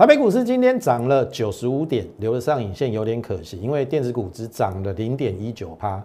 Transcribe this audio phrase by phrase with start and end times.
[0.00, 6.02] 台北股市今天涨了九十五点，留了上影线有点可惜，因为电子股只涨了零点一九趴。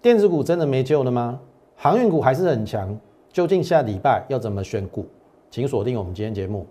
[0.00, 1.38] 电子股真的没救了吗？
[1.76, 2.98] 航运股还是很强，
[3.30, 5.04] 究竟下礼拜要怎么选股？
[5.50, 6.66] 请锁定我们今天节目。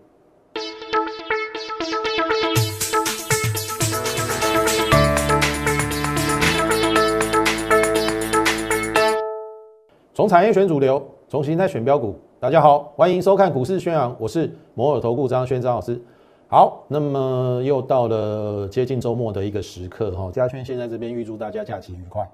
[10.15, 12.15] 从产业选主流，从形态选标股。
[12.39, 16.01] 大家好，欢迎收看股市宣扬，我是摩尔投顾张轩张老师。
[16.47, 22.29] 好，那么又到了接近周末的一个时刻哈，嘉轩现在这边预祝大家假期愉快。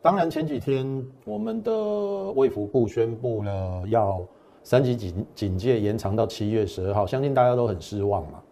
[0.00, 1.72] 当然前几天我们的
[2.36, 4.20] 卫福部宣布了要
[4.62, 8.42] 三级警警戒延长到七月十二号，相信大家都很失望嘛。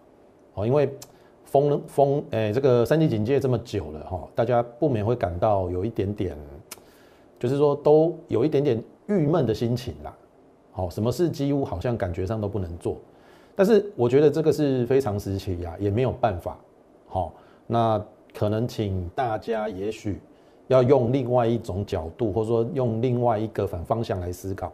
[0.55, 0.93] 哦，因为
[1.45, 6.37] 封封诶这个三级警戒这么久了哈，大家不免会感到有一点点。
[7.39, 10.17] 就是说，都有一点点郁闷的心情啦。
[10.73, 12.97] 好，什么事几乎好像感觉上都不能做，
[13.57, 16.59] 但是我觉得这个是非常时期呀，也没有办法。
[17.07, 17.33] 好，
[17.67, 20.21] 那可能请大家也许
[20.69, 24.73] 要用另外一种角度，或者说用另外一个反方向来思考。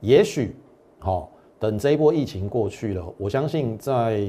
[0.00, 0.56] 也许，
[0.98, 4.26] 好，等这一波疫情过去了，我相信在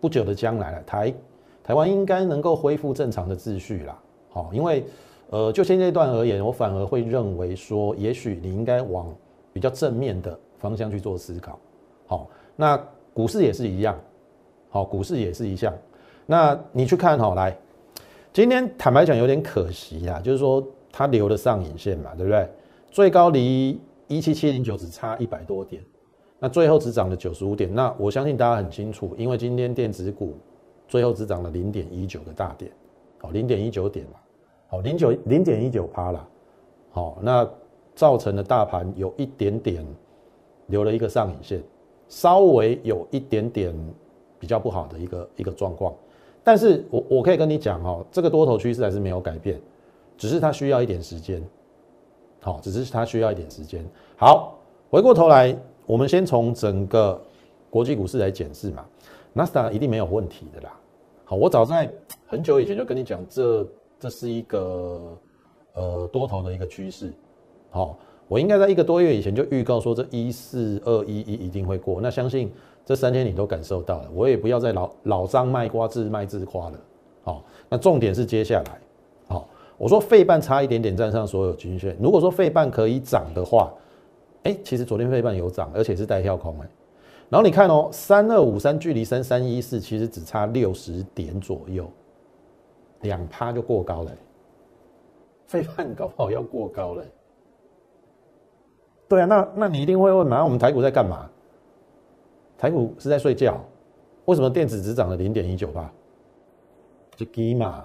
[0.00, 1.14] 不久的将来，台
[1.62, 3.98] 台湾应该能够恢复正常的秩序啦。
[4.30, 4.84] 好，因为。
[5.30, 9.12] 呃，就现阶段而言，我反而会认为说，也许你应该往
[9.52, 11.58] 比较正面的方向去做思考。
[12.06, 12.80] 好，那
[13.16, 13.98] 股市也是一样，
[14.68, 15.72] 好，股市也是一样。
[16.26, 17.56] 那你去看哈，来，
[18.30, 22.46] 今天坦白讲有点可惜啊，就是说它留了上影线嘛，对不对？
[22.90, 25.82] 最高离一七七零九只差一百多点，
[26.38, 27.74] 那最后只涨了九十五点。
[27.74, 30.36] 那我相信大家很清楚，因为今天电子股
[30.86, 32.70] 最后只涨了零点一九个大点，
[33.16, 34.18] 好，零点一九点嘛。
[34.68, 36.28] 好，零九零点一九趴了，
[36.90, 37.48] 好，那
[37.94, 39.82] 造成了大盘有一点点
[40.66, 41.62] 留了一个上影线，
[42.08, 43.74] 稍微有一点点
[44.38, 45.94] 比较不好的一个一个状况，
[46.42, 49.60] 但是我我可以跟你讲哦，这个多头趋势还是没有改变，
[50.16, 51.42] 只是它需要一点时间，
[52.40, 53.84] 好，只是它需要一点时间。
[54.16, 54.58] 好，
[54.90, 57.20] 回过头来，我们先从整个
[57.70, 58.84] 国际股市来检视嘛，
[59.32, 60.72] 纳斯达一定没有问题的啦。
[61.24, 61.92] 好，我早在
[62.26, 63.66] 很久以前就跟你讲这。
[63.98, 65.18] 这是一个
[65.72, 67.10] 呃多头的一个趋势，
[67.70, 67.98] 好，
[68.28, 72.52] 我应该在一个多月以前就预告说这一四二一一一定会过，那相信
[72.84, 76.78] 这三天你都感受到了，我也不要再老老张卖瓜自卖自夸了，
[77.22, 78.80] 好，那重点是接下来，
[79.28, 79.48] 好，
[79.78, 83.72] 我说费半差一点点站上所有均线，如果说费半可以涨的话，
[84.42, 86.68] 哎，其实昨天费半有涨，而且是带跳空哎，
[87.28, 91.88] 然后你看哦，三二五三距离三三一四其实只差六十点左右。
[93.02, 94.10] 两趴就过高了，
[95.46, 97.04] 费半搞不好要过高了。
[99.08, 100.42] 对啊，那那你一定会问嘛？
[100.44, 101.30] 我们台股在干嘛？
[102.58, 103.58] 台股是在睡觉？
[104.24, 105.90] 为什么电子只涨了零点一九八？
[107.14, 107.84] 就低嘛，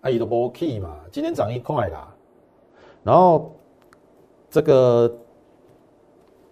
[0.00, 2.14] 啊，伊都无起嘛，今天涨一块啦。
[3.02, 3.54] 然后
[4.50, 5.08] 这个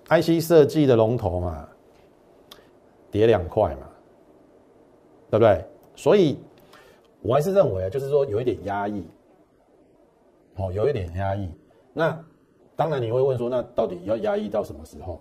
[0.08, 1.68] IC 设计的龙头嘛，
[3.10, 3.88] 跌两块嘛，
[5.30, 5.64] 对不对？
[5.96, 6.38] 所以。
[7.24, 9.06] 我还是认为啊，就是说有一点压抑，
[10.56, 11.48] 哦，有一点压抑。
[11.92, 12.20] 那
[12.74, 15.20] 当然你会问说，那到底要压抑到什么时候？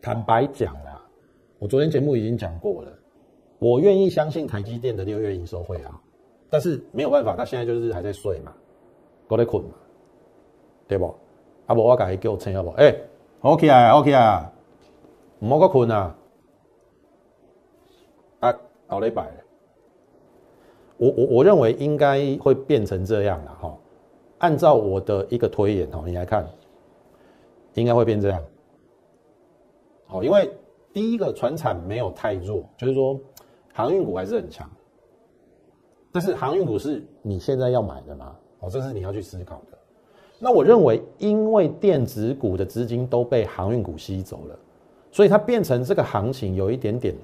[0.00, 1.00] 坦白讲啦，
[1.58, 2.92] 我昨天节目已经讲过了，
[3.58, 5.98] 我愿意相信台积电的六月营收会好，
[6.50, 8.52] 但是没有办法，他现在就是还在睡嘛，
[9.26, 9.70] 都在困嘛，
[10.86, 11.06] 对不？
[11.66, 12.70] 啊，无我改给我撑好不？
[12.72, 12.94] 哎
[13.40, 14.52] ，OK 啊，OK 啊，
[15.38, 16.16] 唔好个困啊，
[18.40, 18.54] 啊，
[18.88, 19.30] 后礼拜。
[20.96, 23.76] 我我我认为应该会变成这样了哈，
[24.44, 26.46] 按照我的一个推演哦，你来看，
[27.72, 28.42] 应该会变这样。
[30.04, 30.52] 好，因为
[30.92, 33.18] 第一个船产没有太弱，就是说
[33.72, 34.70] 航运股还是很强。
[36.12, 38.36] 但是航运股是你现在要买的吗？
[38.60, 39.78] 哦，这是你要去思考的。
[40.38, 44.58] 那我认为，因为电子股的资金都被航运股吸走了，
[45.10, 47.14] 所以它变成这个行情有一点点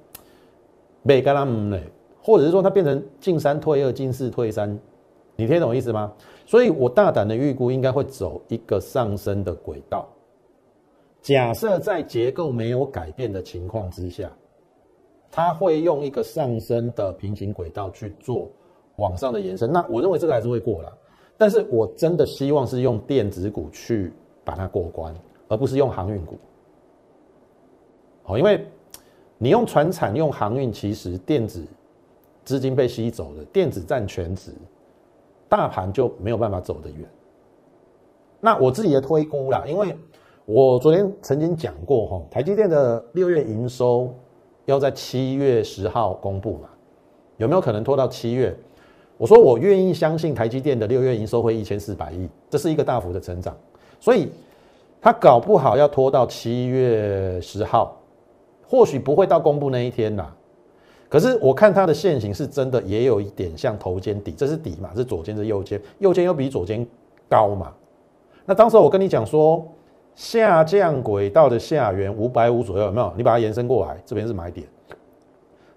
[1.05, 1.83] 被干他们嘞。
[2.23, 4.79] 或者是说它变成进三退二，进四退三，
[5.41, 6.13] 你听懂意思吗？
[6.45, 10.07] 所以我大胆的预估应该会走一个上升的轨道。
[11.23, 14.31] 假设在结构没有改变的情况之下，
[15.31, 18.51] 它会用一个上升的平行轨道去做
[18.97, 19.73] 往上的延伸。
[19.73, 20.93] 那我认为这个还是会过了，
[21.39, 24.13] 但是我真的希望是用电子股去
[24.45, 25.15] 把它过关，
[25.49, 26.39] 而不是用航运股。
[28.25, 28.63] 好，因为
[29.39, 31.67] 你用船产用航运，其实电子。
[32.43, 34.51] 资金被吸走了，电子占全值，
[35.51, 37.07] 大盘就没有办法走得远。
[38.41, 39.95] 那我自己的推估啦，因为
[40.47, 44.15] 我昨天曾经讲过哈，台积电的六月营收
[44.65, 46.69] 要在七月十号公布嘛？
[47.37, 48.57] 有没有可能拖到七月？
[49.19, 53.55] 我说我愿意相信台积电的六月营收会一千四百亿，这是一个大幅的成长，
[53.99, 54.31] 所以
[55.03, 58.01] 它搞不好要拖到七月十号，
[58.67, 60.35] 或许不会到公布那一天啦。
[61.11, 64.91] 可是我看它的线型是真的也有一点像头肩底，这是底嘛？
[64.95, 65.79] 是左肩是右肩？
[65.99, 66.87] 右肩又比左肩
[67.29, 67.73] 高嘛？
[68.47, 69.67] 那当时我跟你讲说，
[70.15, 73.13] 下降轨道的下缘五百五左右有没有？
[73.17, 74.67] 你把它延伸过来，这边是买点，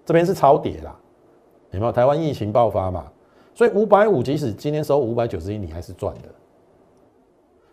[0.06, 0.96] 这边是超跌啦，
[1.72, 1.90] 有没有？
[1.90, 3.04] 台湾疫情爆发嘛？
[3.54, 6.28] 所以五百五，即使今天收五百九十一，你还是赚的。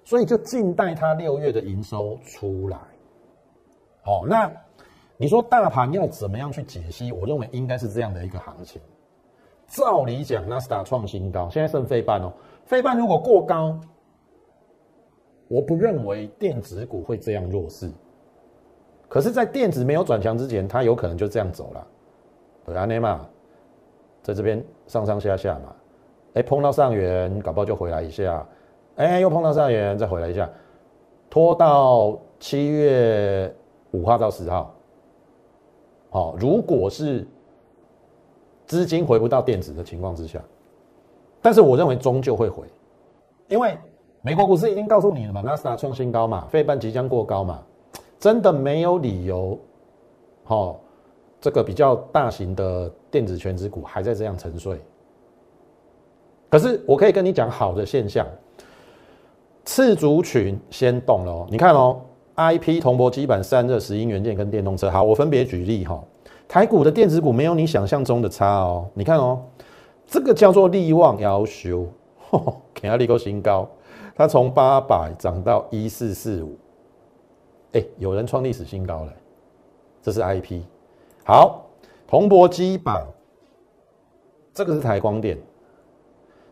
[0.04, 2.78] 所以就静待它六月的营收出来。
[4.04, 4.52] 好，那
[5.22, 7.12] 你说大盘要怎么样去解析？
[7.12, 8.82] 我认为应该是这样的一个行情。
[9.68, 12.34] 照理讲，纳斯达创新高，现在剩费半哦。
[12.66, 13.80] 费半如果过高，
[15.48, 17.88] 我不认为电子股会这样弱势。
[19.08, 21.88] 可是，在电子没有转强之前，它有可能就这样走了。
[22.66, 23.24] 对啊，内嘛。
[24.24, 25.76] 在这边上上下下嘛，
[26.34, 28.44] 哎，碰到上缘，搞不好就回来一下，
[28.96, 30.50] 哎，又碰到上缘，再回来一下，
[31.30, 33.56] 拖到七月
[33.92, 34.74] 五号到十号，
[36.12, 37.28] 好，如果是
[38.68, 40.40] 资金回不到电子的情况之下，
[41.42, 42.68] 但是我认为终究会回，
[43.48, 43.76] 因为
[44.22, 47.64] 美国股市已经告诉你了嘛，纳斯达创新高嘛，费半即将过高嘛，
[48.20, 49.58] 真的没有理由，
[50.44, 50.80] 好。
[51.44, 54.80] 这个比较大型的电子全值股还在这样沉睡，
[56.52, 58.28] 可是我可以跟你讲好的现象，
[59.66, 61.48] 次族群先动了哦。
[61.50, 62.00] 你看哦
[62.42, 66.04] ，I P 铜箔基板散热、石英元件跟电动车，好，我分别举例哈。
[66.48, 68.88] 台股的电子股没有你想象中的差哦。
[68.94, 69.42] 你看哦，
[70.06, 71.88] 这个叫做利旺要修，
[72.74, 73.70] 给它立个新高，
[74.16, 76.58] 它从八百涨到一四四五，
[77.74, 79.14] 哎，有人创历史新高了，
[80.02, 80.66] 这是 I P。
[81.24, 81.68] 好，
[82.08, 83.06] 铜箔基板，
[84.54, 85.38] 这个是台光电。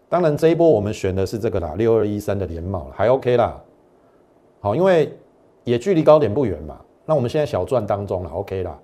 [0.08, 3.62] 当然，这一波我们选的是这个啦，六二一三的联茂还 OK 啦。
[4.60, 5.16] 好，因为
[5.70, 6.80] 也距离高点不远嘛。
[7.06, 8.78] 那我们现在小赚当中了，OK 啦。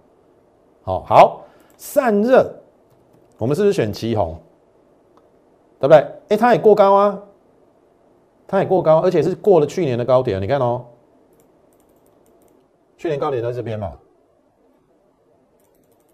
[0.83, 1.41] 好，好，
[1.77, 2.49] 散热，
[3.37, 4.37] 我们是不是选旗红？
[5.79, 6.07] 对不对？
[6.29, 7.21] 哎，它也过高啊，
[8.47, 10.41] 它也过高，而且是过了去年的高点。
[10.41, 10.85] 你看哦，
[12.97, 13.91] 去年高点在这边嘛。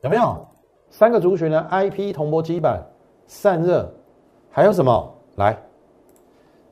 [0.01, 0.47] 有没有
[0.89, 2.83] 三个族群呢？I P 铜箔基板
[3.27, 3.93] 散热，
[4.49, 5.13] 还有什么？
[5.35, 5.57] 来，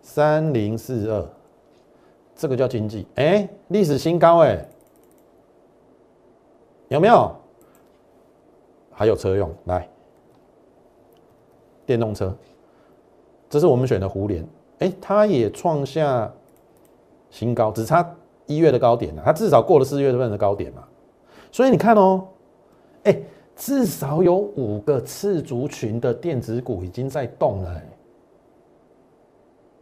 [0.01, 1.25] 三零四二，
[2.39, 4.65] 这个叫经济，哎，历史新高，哎，
[6.87, 7.35] 有没有？
[8.93, 9.85] 还有车用，来，
[11.85, 12.33] 电动车，
[13.49, 14.47] 这是我们选的湖联，
[14.79, 16.31] 哎，它也创下
[17.29, 18.09] 新高，只差
[18.45, 20.87] 一月的高点了，它至少过了四月份的高点嘛，
[21.51, 22.25] 所以你看哦。
[23.03, 23.21] 哎，
[23.53, 27.83] 至少有五个次族群的电子股已经在动了，哎，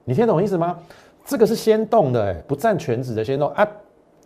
[0.05, 0.79] 你听懂意思吗？
[1.27, 3.69] 这个是先动的，哎，不占全值的先动啊，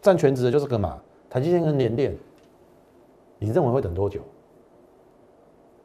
[0.02, 2.16] 占全值的就是个嘛，台积电跟联电，
[3.40, 4.22] 你认为会等多久？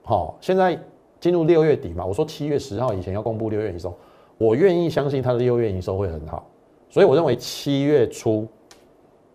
[0.02, 0.78] 好，现在
[1.18, 3.96] 进入六月底嘛，我说七月十号以前要公布六月营收，
[4.36, 6.46] 我愿意相信它的六月营收会很好，
[6.90, 8.46] 所以我认为七月初，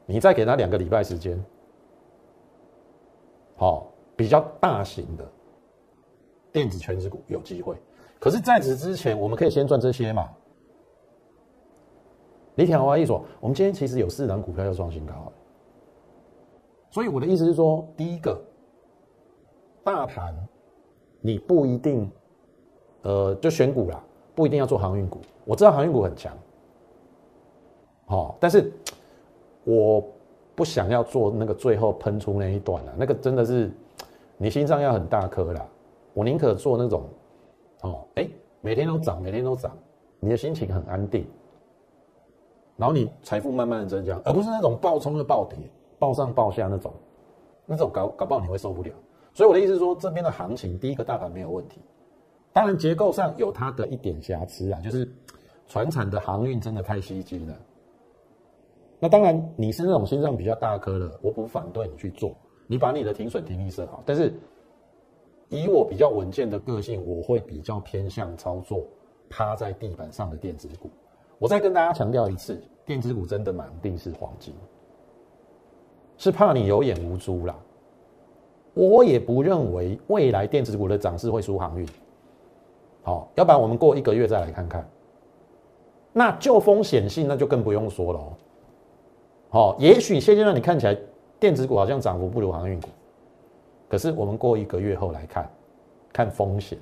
[0.06, 1.44] 你再给他两个礼拜时间。
[3.58, 5.28] 哦，比较大型的
[6.52, 7.76] 电子全值股有机会，
[8.20, 10.30] 可是在此之前，我们可以先赚这些嘛？
[12.62, 15.14] 李天华一说，我们今天其实有四档股票要创新高，
[16.92, 18.40] 所以我的意思是说，第一个，
[19.84, 20.34] 大盘
[21.20, 22.10] 你不一定，
[23.02, 24.04] 呃，就选股啦，
[24.36, 25.20] 不一定要做航运股。
[25.44, 26.38] 我知道航运股很强，
[28.06, 28.72] 好，但是
[29.64, 30.04] 我。
[30.54, 33.72] 不想要做那个最后喷出那一段了，那个真的是
[34.38, 35.66] 你心脏要很大颗啦。
[36.14, 37.04] 我宁可做那种，
[37.82, 38.28] 哦，哎，
[38.60, 39.76] 每天都涨，每天都涨，
[40.20, 41.26] 你的心情很安定，
[42.82, 45.56] 然后你财富慢慢的增加，而不是那种暴冲的暴跌、
[46.00, 46.92] 暴上暴下那种，
[47.64, 48.92] 那种搞搞不好你会受不了。
[49.36, 51.80] 所以我的意思是说，这边的行情，第一个大盘没有问题，
[52.52, 55.08] 当然结构上有它的一点瑕疵啊，就是
[55.68, 57.56] 船产的航运真的太吸金了。
[59.00, 62.36] 那当然，你是那种心脏比较大颗的，我不反对你去做。
[62.66, 64.34] 你把你的停损停利设好，但是
[65.50, 68.84] 以我比较稳健的个性，我会比较偏向操作
[69.30, 70.90] 趴在地板上的电子股。
[71.38, 74.54] 我再跟大家强调一次，电子股真的满定是黄金，
[76.18, 77.56] 是怕你有眼无珠啦。
[78.74, 81.88] 我也不认为未来电子股的涨势会输航运。
[83.04, 84.88] 好，要不然我们过一个月再来看看。
[86.14, 88.34] 那就风险性，那就更不用说了哦。
[89.50, 90.98] 好，也许现阶段你看起来
[91.40, 92.88] 电子股好像涨幅不如航运股，
[93.90, 95.50] 可是我们过一个月后来看，
[96.14, 96.78] 看风险。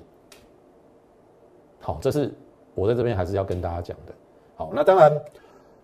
[1.80, 2.32] 好，这是
[2.74, 4.12] 我在这边还是要跟大家讲的。
[4.56, 5.10] 好，那当然，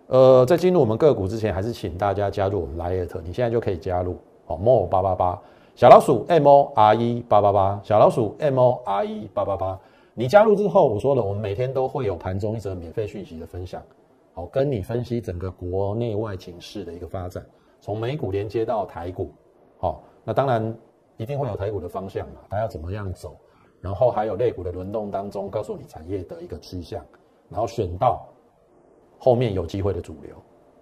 [0.07, 4.17] 呃，在进入我们个股之前，还是请大家加入我们 Lite，你现在就可以加入。
[4.45, 5.41] 好，More 八八八
[5.75, 9.77] 小老鼠 M O R E 八八八小老鼠 M O R E 八八八。
[10.13, 13.83] 你加入之后，我说了，我们每天都会有盘中一则免费讯息的分享，
[14.33, 17.45] 好，跟你分析整个国内外情势的一个发展，
[17.81, 19.31] 从美股连接到台股，
[19.77, 20.73] 好，那当然
[21.17, 23.35] 一定会有台股的方向嘛，它要怎么样走，
[23.81, 27.03] 然后还有类股的轮动当中，告诉你产业的一个趋向，
[27.49, 28.25] 然后选到
[29.17, 30.35] 后面有机会的主流，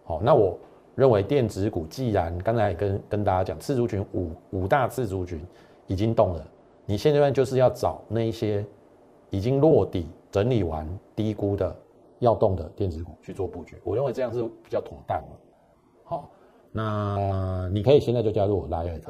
[0.04, 0.58] 好，那我
[0.96, 5.42] 认为电子股既然刚才跟跟大家讲，次族群五五大次族群
[5.88, 6.46] 已经动了，
[6.86, 8.66] 你现阶段就是要找那一些。
[9.32, 11.76] 已经落底整理完低估的
[12.20, 15.28] 要动的电子股去做布局，我认为这样是比较妥当的。
[16.06, 16.30] 好，
[16.72, 19.02] 那你可以现在就加入 Lite。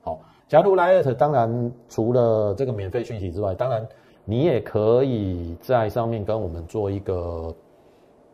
[0.00, 3.86] 好，加入 Lite，当然除了这个免费讯息之外，当然
[4.24, 7.54] 你也可以在上面跟我们做一个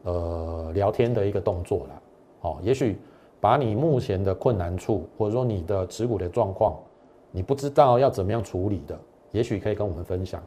[0.07, 2.01] 呃聊天的一个动作啦。
[2.41, 2.99] 好，也许
[3.41, 6.75] 把你目前的困难处，或者说你的持股的状况，
[7.31, 8.99] 你不知道要怎么样处理的，
[9.33, 10.43] 也许可以跟我们分享。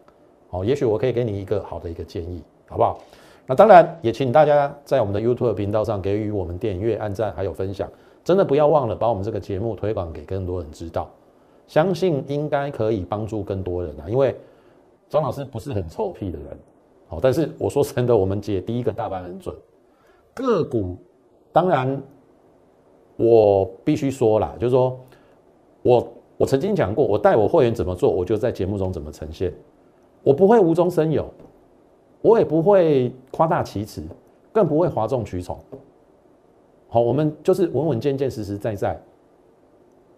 [0.49, 2.99] 好，也许我可以给你一个好的一个建议，好不好？
[3.45, 7.89] 那当然也请大家在我们的 YouTube 频道上给予我们点阅、按赞还有分享，
[8.23, 11.09] 真的不要忘了把我们这个节目推广给更多人知道，
[11.67, 14.05] 相信应该可以帮助更多人啊。
[14.07, 14.35] 因为
[15.09, 16.47] 张老师不是很臭屁的人，
[17.09, 19.53] 好，但是我说真的，我们解第一个大盘很准，
[20.33, 20.95] 个股
[21.51, 21.99] 当然
[23.17, 24.97] 我必须说啦，就是说
[25.81, 29.51] 我我曾经讲过，我带我会员怎么做，我就在节目中怎么呈现。
[30.21, 31.27] 我不会无中生有，
[32.21, 34.03] 我也不会夸大其词，
[34.53, 35.57] 更不会哗众取宠。
[36.89, 39.01] 好，我们就是稳稳健健、实实在在。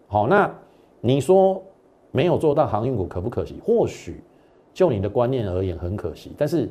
[0.07, 0.53] 好，那
[0.99, 1.63] 你说
[2.11, 3.61] 没有做到航运股可不可惜？
[3.63, 4.21] 或许
[4.73, 6.69] 就你的观念而言很可惜，但是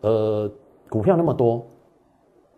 [0.00, 0.50] 呃，
[0.88, 1.66] 股票那么多，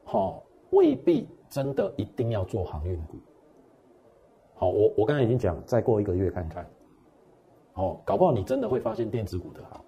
[0.04, 3.16] 好，未必真的一定要做航运股。
[4.54, 6.66] 好，我我刚才已经讲，再过一个月看看。
[7.75, 9.85] 哦，搞不好你真的会发现电子股的好，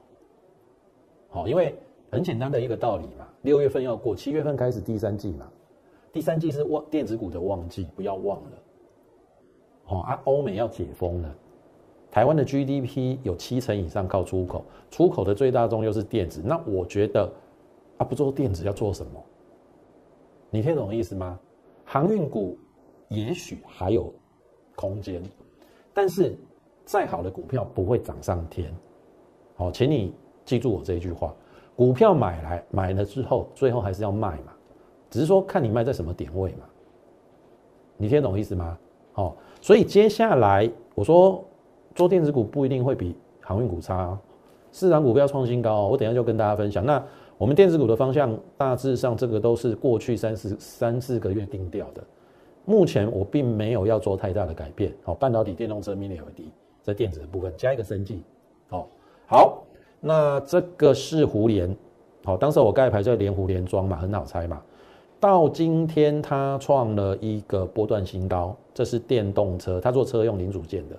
[1.28, 1.74] 好，因为
[2.10, 5.48] 很简单的一个道理嘛，六月份要过，七月份开始第三季嘛，
[6.12, 8.50] 第三季是旺电子股的旺季，不要忘了。
[9.84, 11.36] 好啊，欧美要解封了，
[12.14, 17.28] 台湾的 GDP 有七成以上靠出口，出口的最大宗又是电子，那我觉得
[17.98, 19.20] 啊，不做电子要做什么？
[20.48, 21.36] 你听懂意思吗？
[21.84, 22.56] 航运股
[23.08, 24.14] 也许还有
[24.76, 25.20] 空间，
[25.92, 26.38] 但是。
[26.86, 28.70] 再好的股票不会涨上天，
[29.56, 31.34] 好，请你记住我这一句话：
[31.74, 34.52] 股票买来买了之后，最后还是要卖嘛，
[35.08, 36.66] 只是说看你卖在什么点位嘛。
[37.96, 38.78] 你听懂意思吗？
[39.14, 41.42] 好，所以接下来我说
[41.94, 44.18] 做电子股不一定会比航运股差，
[44.72, 46.84] 市场股票创新高，我等下就跟大家分享。
[46.84, 47.02] 那
[47.38, 52.02] 我们电子股的方向大致上这个都是过去三四三四个月定调的，
[52.64, 54.92] 目前我并没有要做太大的改变。
[55.02, 56.48] 好，半导体、电动车、Mini LED。
[56.82, 58.22] 在电子的部分加一个生技，
[58.68, 58.84] 哦，
[59.26, 59.64] 好，
[60.00, 61.74] 那这个是湖联，
[62.22, 64.60] 好，当时我盖牌叫连湖联装嘛，很好猜嘛。
[65.18, 70.96] 到今天它创了一个波段新高，这是电动车，它做车用零组件的，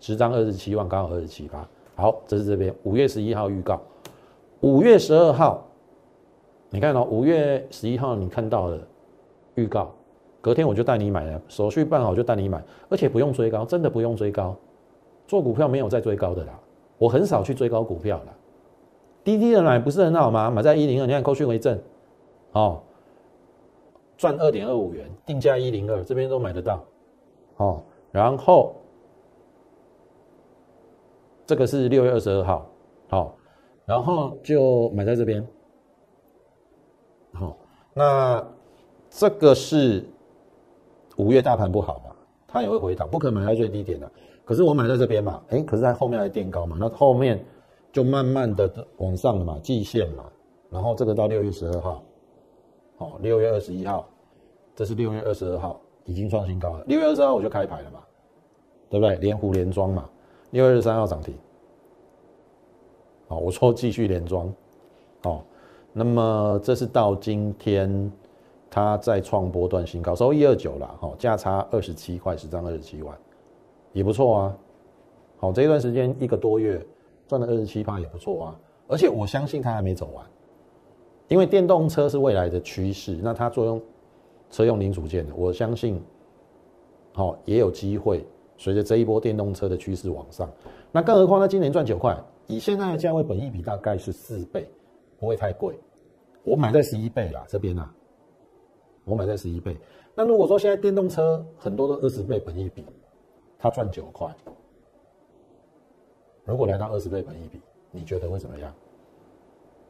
[0.00, 1.68] 十张二十七万，刚好二十七八。
[1.94, 3.80] 好，这是这边五月十一号预告，
[4.60, 5.62] 五月十二号，
[6.70, 8.80] 你看哦，五月十一号你看到的
[9.54, 9.92] 预告，
[10.40, 14.56] 隔天我就带你买了，手续办好就带你买，而且不用追高，真的不用追高。
[15.26, 16.58] 做股票没有在追高的啦，
[16.98, 18.34] 我很少去追高股票啦。
[19.22, 20.50] 滴滴的买不是很好吗？
[20.50, 21.78] 买在一零二，你看扣讯为正，
[22.52, 22.80] 哦，
[24.16, 26.82] 赚二点二五元，定价一零二，这边都买得到，
[27.58, 28.74] 哦，然后
[31.50, 32.70] 这个是六月二十二号，
[33.08, 33.36] 好，
[33.84, 35.44] 然后就买在这边，
[37.32, 37.56] 好，
[37.92, 38.46] 那
[39.08, 40.08] 这个是
[41.16, 42.14] 五月大盘不好嘛，
[42.46, 44.08] 它也会回档，不可能买在最低点的。
[44.44, 47.44] 可是我买在这边嘛，哎，可是它后面还垫高嘛，那后面
[47.90, 50.24] 就慢慢的往上了嘛，季线嘛，
[50.70, 52.04] 然后这个到六月十二号，
[52.96, 54.08] 好，六月二十一号，
[54.76, 57.98] 这是六月二十二号已经创新高了，六月二十二号我就开牌了嘛，
[58.88, 59.16] 对不对？
[59.16, 60.08] 连湖连庄嘛，
[60.50, 61.34] 六月二十三号涨停，
[63.28, 64.52] 好，我说继续连庄，
[65.22, 65.44] 好，
[65.92, 68.10] 那么这是到今天
[68.68, 73.16] 它再创波段新高，收一二九了，哈，价差二十七块十张二十七万。
[73.92, 74.58] 也不错啊，
[75.38, 76.84] 好，这一段时间一个多月
[77.26, 80.24] 赚了二十七趴也不错啊，而且我相信它还没走完，
[81.26, 83.82] 因为电动车是未来的趋势，那它作用
[84.50, 86.00] 车用零组件的，我相信，
[87.12, 88.24] 好也有机会
[88.60, 90.46] 随着这一波电动车的趋势往上，
[90.92, 92.14] 那更何况它今年赚九块，
[92.46, 94.70] 以现在的价位，本益比大概是四倍，
[95.18, 95.80] 不会太贵。
[96.44, 97.90] 我买在十一倍啦，这边啊，
[99.06, 99.74] 我买在十一倍。
[100.14, 102.84] 那如果说现在电动车很多都二十倍本益比，
[103.58, 104.28] 它赚九块，
[106.44, 107.58] 如果来到二十倍本益比，
[107.90, 108.70] 你觉得会怎么样？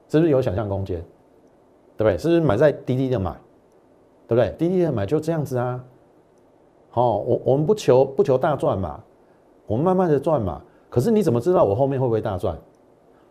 [0.09, 1.05] 是不是有想象空间？
[1.97, 2.17] 对不对？
[2.17, 3.33] 是不是买在低低的买？
[4.29, 4.55] 对不对？
[4.57, 5.85] 低低的买就这样子啊。
[6.91, 9.01] 好，我我们不求不求大赚嘛，
[9.67, 10.61] 我们慢慢的赚嘛。
[10.89, 12.59] 可是你怎么知道我后面会不会大赚？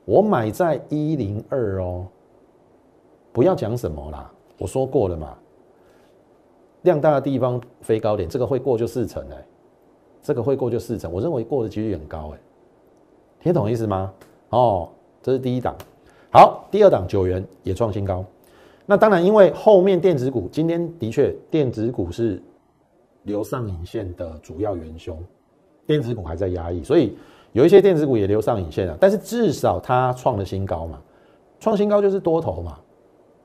[0.05, 2.07] 我买在一零二哦，
[3.31, 5.37] 不要讲什么啦，我说过了嘛。
[6.83, 9.45] 量大的地方飞高点，这个会过就四成哎，
[10.23, 12.39] 这个会过就四成，我认为过的几率很高哎，
[13.41, 14.13] 听懂意思吗？
[14.51, 14.87] 哦，
[15.21, 15.75] 这是第一档。
[16.31, 18.23] 好，第二档九元也创新高。
[18.85, 22.41] 那当然，因为后面电子股今天的确电子股是
[23.29, 25.17] 留上影线的主要元凶，
[25.85, 27.15] 电子股还在压抑，所以
[27.53, 28.97] 有一些电子股也留上影线了。
[28.99, 30.99] 但是至少它创了新高嘛，
[31.59, 32.77] 创新高就是多头嘛，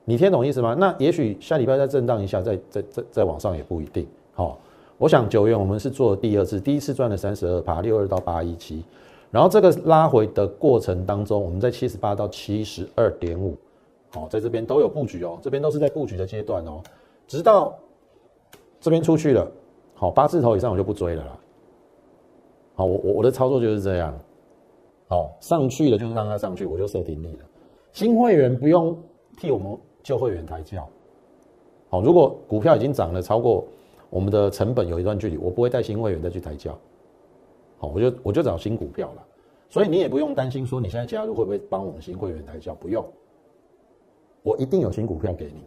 [0.04, 0.74] 你听懂意思吗？
[0.76, 4.06] 那也许下礼拜再震荡一下，再再再再往上也不一定。
[4.32, 4.58] 好，
[4.98, 8.82] 我想九月我们是做第二次，第一次赚了三十二趴，六二到八一七。
[9.30, 13.56] 然后这个拉回的过程当中，我们在七十八到七十二点五，
[14.10, 16.80] 好，在这边都有布局哦，这边都是在布局的阶段哦，
[17.26, 17.74] 直到
[18.80, 19.50] 这边出去了，
[19.94, 21.38] 好，八字头以上我就不追了啦。
[22.74, 24.12] 好，我我我的操作就是这样，
[25.08, 27.44] 好，上去了就让它上去，我就设停利了。
[27.92, 28.96] 新会员不用
[29.36, 30.88] 替我们旧会员抬轿，
[31.88, 33.64] 好，如果股票已经涨了超过
[34.10, 36.76] 我们的成本有一段距离，我不会带新会员再去抬轿。
[37.78, 39.24] 好，我就我就找新股票了，
[39.68, 43.04] 所以你也不用担心说你现在加入会不会帮我们新会员抬轿，不用，
[44.42, 45.62] 我一定有新股票给你，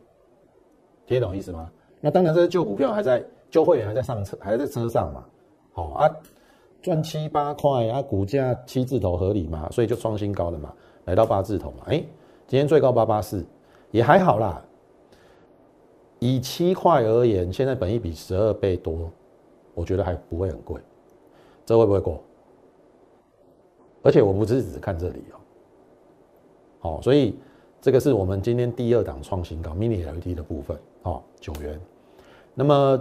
[1.05, 1.71] 听懂意思吗？
[2.01, 5.23] 那当然，这旧股票还在旧会员还在上车，还在车上嘛。
[5.73, 6.09] 好啊，
[6.81, 10.73] 赚七八块啊，股价七字头合理嘛，所以就创新高了嘛，
[11.05, 11.83] 来到八字头嘛。
[11.87, 11.97] 哎，
[12.47, 13.45] 今天最高八八四，
[13.91, 14.63] 也还好啦。
[16.19, 19.11] 以七块而言，现在本益比十二倍多，
[19.75, 20.81] 我觉得还不会很贵。
[21.65, 22.23] 这会不会过？
[24.03, 25.37] 而且我不是只看这里哦，
[26.79, 27.37] 好，所以
[27.81, 31.79] 这个是我们今天第二档创新高 mini LED 的部分，哦，九元。
[32.53, 32.99] 那么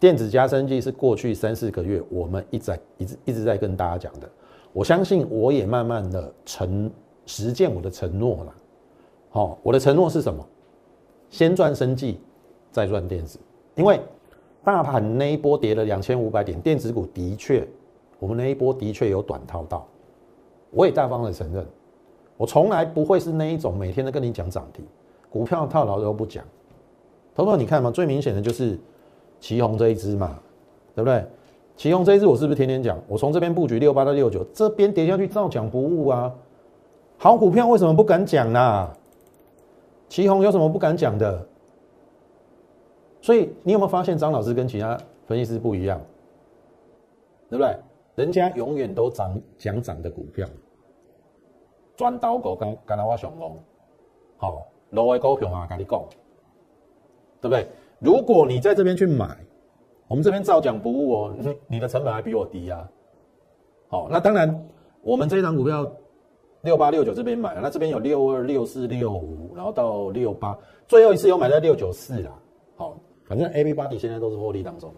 [0.00, 4.30] 电子加深器是过去三四个月我们一直一直一直在跟大家讲的，
[4.72, 6.90] 我相信我也慢慢的承
[7.26, 8.54] 实践我的承诺了。
[9.30, 10.46] 好，我的承诺是什么？
[11.30, 12.20] 先赚生计，
[12.70, 13.38] 再赚电子，
[13.74, 14.00] 因为。
[14.64, 17.66] 大盘那一波跌了两千五百点，电子股的确，
[18.18, 19.86] 我们那一波的确有短套到，
[20.72, 21.64] 我也大方的承认，
[22.36, 24.84] 我从来不会是那一种每天都跟你讲涨停，
[25.30, 26.44] 股票套牢都不讲。
[27.34, 28.78] 头头你看嘛，最明显的就是
[29.40, 30.38] 旗宏这一支嘛，
[30.94, 31.24] 对不对？
[31.76, 32.98] 旗宏这一支我是不是天天讲？
[33.06, 36.34] 我从这边布局六八到六九，这边跌下去照讲不误啊。
[37.16, 38.90] 好股票为什么不敢讲呢？
[40.08, 41.46] 旗宏有什么不敢讲的？
[43.20, 46.00] 所以你有没有发现张老师跟其他分析师不一样？
[47.50, 47.76] 对不对？
[48.16, 50.48] 人家永远都涨讲涨的股票，
[51.96, 53.56] 专刀狗跟跟他话上龙，
[54.36, 56.02] 好，落的股票啊，跟你讲，
[57.40, 57.68] 对不对？
[57.98, 59.36] 如果你在这边去买，
[60.06, 62.88] 我们这边照讲不误哦，你你的成本还比我低啊。
[63.88, 64.66] 好，那当然，
[65.02, 65.90] 我们这一张股票
[66.62, 70.56] 六八六九这边买了，那这边有六二六四六五，然后到六八，
[70.86, 72.32] 最后一次有买在六九四啦。
[72.76, 72.96] 好。
[73.28, 74.90] 反正 A B 八 y 现在都是获利当中。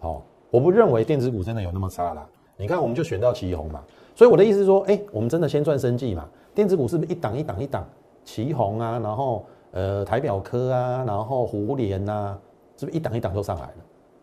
[0.00, 2.26] 好，我不认为电子股真的有那么差啦。
[2.56, 3.84] 你看，我们就选到旗红嘛。
[4.14, 6.26] 所以我的意思是说，哎，我们真的先赚生计嘛？
[6.54, 7.86] 电子股是不是一档一档一档？
[8.24, 12.38] 旗红啊，然后呃台表科啊，然后湖联呐，
[12.78, 13.74] 是不是一档一档都上来了？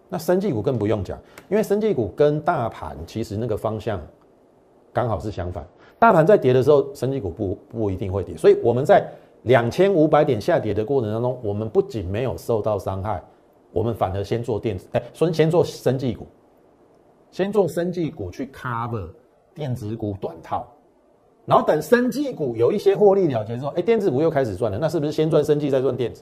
[0.08, 4.02] 那生技股更不用讲，因为生技股跟大盘其实那个方向
[4.92, 5.68] 刚好是相反。
[6.00, 8.36] 大盘在跌的时候，生技股不不一定会跌。
[8.38, 9.06] 所以我们在。
[9.44, 13.24] 两千五百点下跌的过程当中，我们不仅没有受到伤害，
[13.72, 16.28] 我们反而先做电子，哎，先先做生技股，
[17.32, 19.08] 先做生技股去 cover
[19.56, 20.68] 电子股短套，
[21.50, 26.22] 然后等生技股有一些获利了结之后，哎，电子股又开始赚了，那是不是先赚生技再赚电子？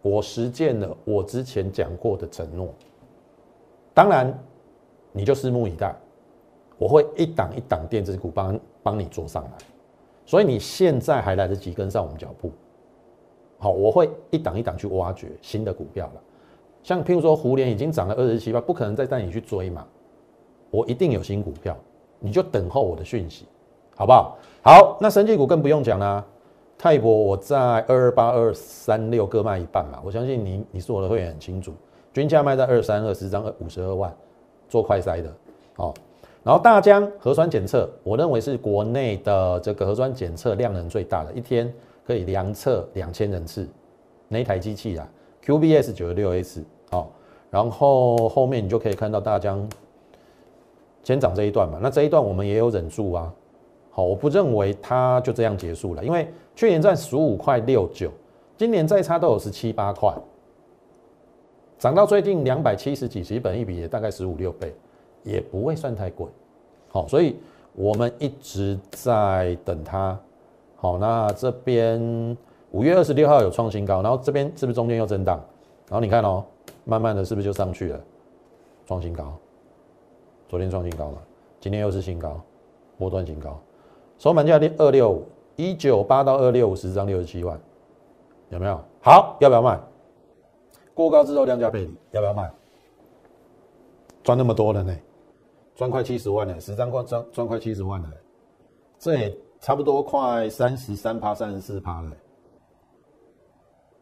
[0.00, 2.72] 我实践了我之前讲过的承诺，
[3.92, 4.32] 当然
[5.12, 5.94] 你就拭目以待，
[6.78, 9.50] 我会一档一档电子股帮帮你做上来。
[10.24, 12.50] 所以你现在还来得及跟上我们脚步，
[13.58, 16.22] 好，我会一档一档去挖掘新的股票了。
[16.82, 19.86] 像譬如说，湖联已经涨了二十七八，不可能再带你去追嘛。
[20.70, 21.76] 我一定有新股票，
[22.24, 23.44] 你就等候我的讯息，
[23.94, 24.38] 好不好？
[24.62, 26.24] 好，那神技股更不用讲啦。
[26.78, 31.72] 泰博我在二二八二三六各卖一半嘛，我相信你你是我的会员很清楚，
[32.14, 34.10] 均价卖在二三二，十张五十二万，
[34.68, 35.32] 做快筛的，
[35.76, 35.92] 哦。
[36.42, 41.72] 然后大疆核酸检测，我认为是国内的这个核酸检测量能最大的，一天
[42.06, 43.66] 可以量测两千人次，
[44.28, 45.08] 那一台机器啊
[45.44, 47.10] ，QBS 九十六 S，好，
[47.50, 49.66] 然后后面你就可以看到大疆
[51.04, 53.32] 先涨这一段嘛，那这一段我们也有忍住啊，
[53.92, 58.10] 好，我不认为它就这样结束了，因为去年在十五块六九，
[58.56, 60.12] 今年再差都有十七八块，
[61.78, 64.74] 涨到最近两百七十几，其实本一比也大概十五六倍。
[65.26, 66.26] 也不会算太贵，
[66.90, 67.36] 好，所以
[67.74, 70.20] 我们一直在等它。
[70.76, 72.36] 好，那这边
[72.72, 75.40] 五月二十六号有创新高，然后这边是不是中间又震荡？
[75.88, 76.44] 然后你看哦，
[76.84, 78.00] 慢慢的是不是就上去了？
[78.84, 79.34] 创新高，
[80.54, 81.18] 昨天创新高嘛，
[81.58, 82.40] 今天又是新高，
[82.96, 83.60] 波段新高，
[84.18, 87.60] 收盘价二六五一九八到二六五十张六十七万，
[88.50, 88.80] 有没有？
[89.02, 89.80] 好，要不要卖？
[90.94, 92.48] 过高之后量价背离，要不要卖？
[94.22, 94.96] 赚那么多了呢？
[95.74, 98.08] 赚快七十万了，十张赚赚赚快七十万了，
[98.96, 102.12] 这也差不多快三十三趴、三十四趴了，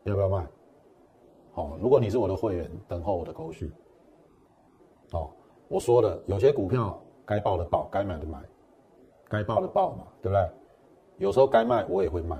[0.03, 0.47] 要不要卖？
[1.55, 3.73] 好，如果你是我的会员，等候我的口讯。
[5.11, 5.35] 好，
[5.68, 8.38] 我说了，有些股票该报的报，该买的买，
[9.29, 10.51] 该报的报嘛，对不对？
[11.18, 12.37] 有时候该卖我也会卖，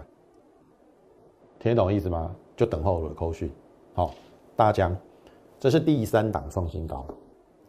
[1.59, 2.35] 听懂意思吗？
[2.57, 3.51] 就等候我的口讯。
[3.95, 4.13] 好，
[4.57, 4.97] 大江，
[5.59, 7.07] 这是第三档创新高，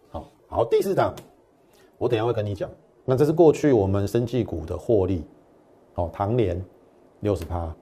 [0.10, 1.14] 好好，第四档。
[1.98, 2.70] 我等下会跟你讲，
[3.06, 5.26] 那这是过去我们生技股的获利，
[5.96, 6.62] 哦，唐联
[7.22, 7.74] 六十趴，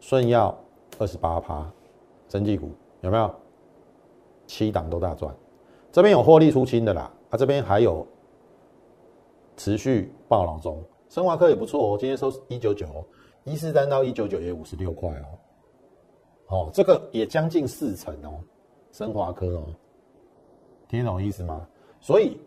[0.00, 0.56] 顺耀
[0.98, 1.70] 二十八趴，
[2.28, 2.70] 生技股
[3.02, 3.30] 有没有？
[4.46, 5.34] 七档都大赚，
[5.90, 8.06] 这边有获利出清的啦，啊，这边还有
[9.56, 13.04] 持续暴老中，生华科也不错哦，今天收一九九，
[13.44, 15.26] 一四三到一九九也五十六块哦，
[16.48, 18.40] 哦，这个也将近四成哦，
[18.92, 19.66] 生华科哦，
[20.88, 21.66] 听懂意思吗？
[22.00, 22.38] 所以。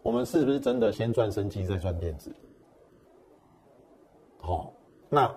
[0.00, 2.32] 我们是不是真的先赚生机再赚电子？
[4.38, 4.72] 好，
[5.10, 5.30] 那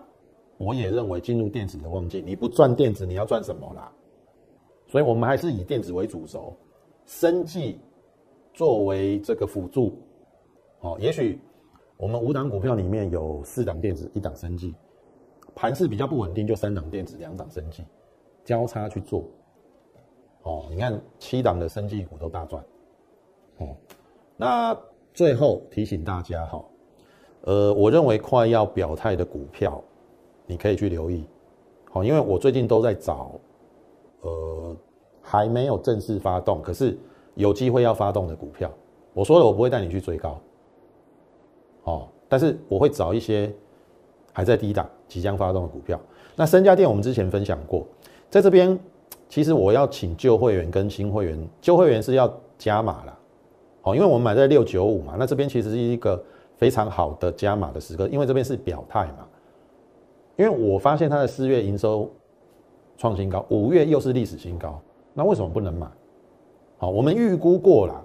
[0.57, 3.91] 我也认为进入电子的旺季，你不赚电子，你要赚什么啦？
[4.87, 6.55] 所以，我们还是以电子为主轴，
[7.05, 7.81] 生计
[8.53, 9.97] 作为这个辅助。
[10.81, 11.39] 哦，也许
[11.97, 14.73] 我们五档股票里面有四档电子，一档生计，
[15.53, 17.83] 盘势比较不稳定，就三档电子，两档生计，
[18.43, 19.23] 交叉去做。
[20.43, 22.63] 哦，你看七档的生计股都大赚。
[23.59, 23.75] 哦。
[24.37, 24.75] 那
[25.13, 26.65] 最后提醒大家哈，
[27.41, 29.83] 呃，我认为快要表态的股票，
[30.47, 31.27] 你可以去留意，
[31.91, 33.39] 好，因为我最近都在找，
[34.21, 34.75] 呃，
[35.21, 36.97] 还没有正式发动，可是
[37.35, 38.71] 有机会要发动的股票。
[39.13, 40.39] 我说了，我不会带你去追高，
[41.83, 43.53] 哦，但是我会找一些
[44.31, 45.99] 还在低档、即将发动的股票。
[46.35, 47.85] 那三家店我们之前分享过，
[48.29, 48.79] 在这边，
[49.27, 53.19] 其实我要请旧会员跟新会员，旧会员是要加码了。
[53.83, 56.23] 哦，因为我们买在六九五嘛，那这边其实是一个
[56.55, 59.27] 非常好的加码的时刻，因为这边是表态嘛。
[60.37, 62.09] 因为我发现它的四月营收
[62.97, 64.81] 创新高，五月又是历史新高，
[65.13, 65.85] 那为什么不能买？
[66.81, 68.03] 好，我们预估过了，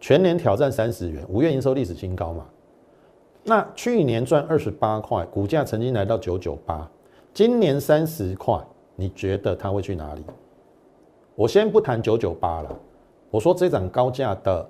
[0.00, 2.44] 全年挑战三十元，五月营收历史新高嘛。
[3.44, 6.90] 那去年赚二十八块，股价曾经来到九九八，
[7.32, 8.60] 今年三十块，
[8.96, 10.24] 你觉得它会去哪里？
[11.36, 12.76] 我先不谈九九八了，
[13.30, 14.68] 我说这涨高价的。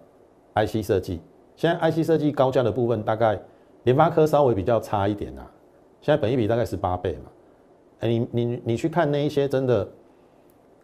[0.55, 1.21] IC 设计，
[1.57, 3.41] 现在 IC 设计高价的部分大概
[3.85, 5.51] 联发科稍微比较差一点啊，
[6.03, 7.31] 现在本益比大概十八倍嘛，
[8.01, 9.89] 哎，你你你去看那一些真的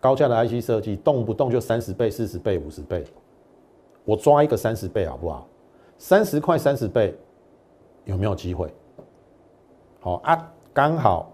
[0.04, 3.02] 高价的 IC 设计，动不动就三十倍、四十倍、五十倍，
[4.04, 5.48] 我抓一个三十倍好不好？
[5.96, 7.16] 三十块三十倍
[8.04, 8.70] 有没有机会？
[10.00, 11.32] 好啊，刚好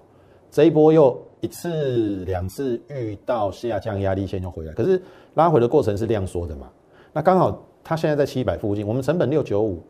[0.53, 5.03] 这一波又一次两次遇到下降压力线又回来，可是
[5.35, 6.71] 拉回的过程是量缩的嘛，
[7.13, 7.61] 那刚好。
[7.83, 9.83] 它现在在七百附近，我们成本六九五，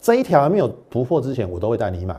[0.00, 2.14] 这一条还没有突破之前，我都会带你买，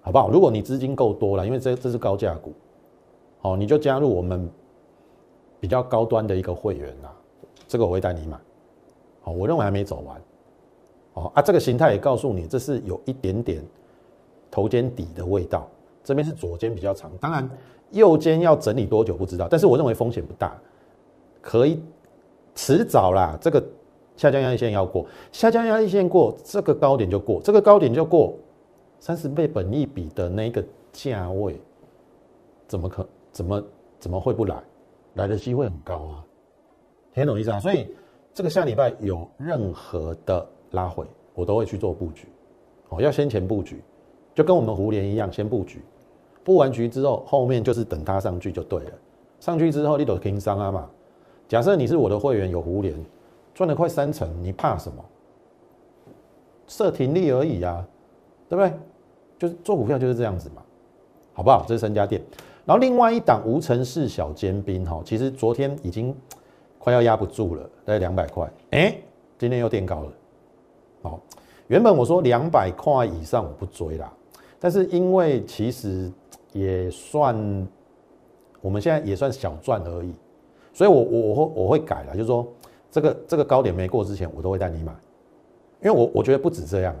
[0.00, 0.30] 好不好？
[0.30, 2.54] 如果你资金够多了，因为这这是高价股，
[3.44, 4.50] 哦，你就加入我们
[5.60, 7.12] 比较高端的一个会员啦，
[7.68, 8.36] 这个我会带你买，
[9.22, 10.20] 好，我认为还没走完，
[11.12, 13.62] 哦啊，这个形态也告诉你，这是有一点点
[14.50, 15.68] 头肩底的味道，
[16.02, 17.48] 这边是左肩比较长，当然
[17.92, 20.58] 右肩要整理多久不知道，但是我认为风险不大，
[21.40, 21.80] 可以。
[22.56, 23.60] 迟早啦，这个
[24.16, 28.32] 下降压力线要过，下降压力线过，这个高点就过，这个高点就过，
[29.00, 31.60] 三十倍本益比的那个价位，
[32.68, 33.62] 怎么可怎么
[33.98, 34.56] 怎么会不来？
[35.14, 36.24] 来的机会很高啊，
[37.12, 37.60] 听懂意思啊？
[37.60, 37.88] 所以
[38.32, 42.28] 这个下礼拜有任何的拉回，我都会去做布局，
[42.88, 43.82] 哦，要先前布局，
[44.34, 45.82] 就跟我们胡联一样，先布局，
[46.42, 48.92] 布完局之后，后面就是等它上去就对了，
[49.40, 50.88] 上去之后你都轻松啊嘛。
[51.46, 52.94] 假设你是我的会员，有胡联
[53.52, 55.04] 赚了快三成，你怕什么？
[56.66, 57.86] 设停利而已啊，
[58.48, 58.72] 对不对？
[59.38, 60.62] 就是做股票就是这样子嘛，
[61.34, 61.64] 好不好？
[61.68, 62.22] 这三家店，
[62.66, 66.14] 然后另外一档无尘室小尖兵哈，其实昨天已经
[66.78, 68.96] 快要压不住了，大概两百块，哎，
[69.38, 70.12] 今天又垫高了，
[71.02, 71.20] 好，
[71.66, 74.12] 原本我说两百块以上我不追啦，
[74.58, 76.10] 但是因为其实
[76.52, 77.68] 也算
[78.60, 80.14] 我们现在也算小赚而已，
[80.72, 82.46] 所以我我我会我会改了，就是说
[82.90, 84.92] 这个这个高点没过之前，我都会带你买。
[85.82, 86.96] 因为我我觉得不止这样，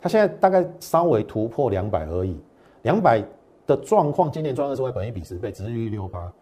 [0.00, 2.38] 它现在大概稍微突破两百而已，
[2.82, 3.20] 两百
[3.66, 6.32] 的状况，今年赚二十块，本一比十倍，值率六八，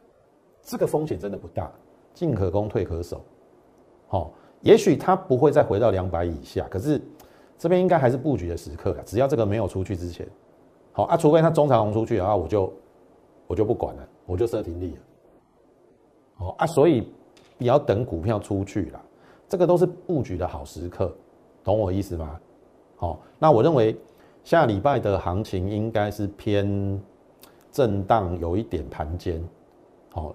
[0.62, 1.70] 这个风险真的不大，
[2.14, 3.20] 进可攻，退可守。
[4.08, 7.00] 好，也许它不会再回到两百以下，可是
[7.56, 10.28] 这边应该还是布局的时刻啊，只要这个没有出去之前，
[10.92, 12.72] 好啊，除非它中长红出去的话，我就
[13.46, 15.00] 我就不管了，我就设停利了。
[16.34, 17.08] 好啊，所以
[17.56, 19.00] 你要等股票出去了，
[19.48, 21.14] 这个都是布局的好时刻。
[21.64, 22.40] 懂我意思吗？
[22.96, 23.96] 好，那我认为
[24.42, 27.00] 下礼拜的行情应该是偏
[27.72, 29.42] 震荡，有一点盘间。
[30.10, 30.32] 好，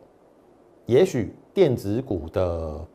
[0.87, 2.85] 也许电子股的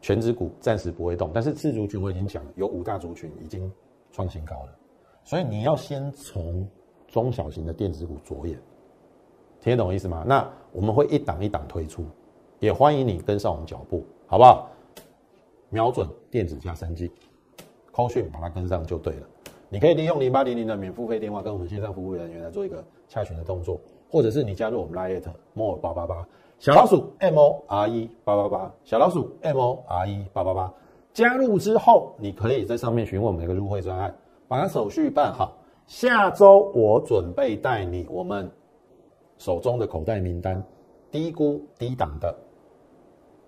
[0.00, 3.70] 全指股暂时不会动，但是次族群我已经讲了，有五大族群已经
[4.10, 4.78] 创新高了，
[5.22, 6.66] 所以你要先从
[7.06, 8.58] 中小型的电子股着眼，
[9.60, 10.24] 听得懂意思吗？
[10.26, 12.04] 那我们会一档一档推出，
[12.58, 14.70] 也欢迎你跟上我们脚步，好不好？
[15.68, 17.12] 瞄准电子加三 G。
[17.92, 19.28] 通讯把它跟上就对了。
[19.72, 23.80] 你可以利用零八零零的免付费电话跟我们线上服务人员来做一个洽询的动作，
[24.10, 26.26] 或者是你加入我们 Lite More 八八八
[26.58, 30.74] 小老鼠 M O R E 八八八小老鼠 M O R E 八八八。
[31.12, 34.12] 加入之后，你可以在上面询问我们的一个入会专案，
[34.48, 35.56] 把手续办好。
[35.86, 38.50] 下周我准备带你我们
[39.38, 40.62] 手中的口袋名单，
[41.12, 42.32] 低估低档的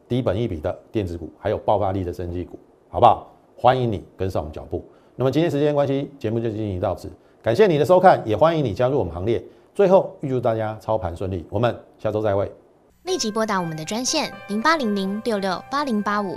[0.08, 2.58] 低本一笔的电子股，还有爆发力的升绩股，
[2.88, 3.28] 好不好？
[3.56, 4.84] 欢迎你跟上我们脚步。
[5.22, 7.08] 那么今天时间关系，节目就进行到此。
[7.40, 9.40] 感谢你的收看，也欢迎你加入我们行列。
[9.72, 12.50] 最后预祝大家操盘顺利，我们下周再会。
[13.04, 16.36] 立即拨打我们的专线零八零零六六八零八五